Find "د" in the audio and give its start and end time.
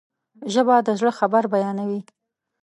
0.87-0.89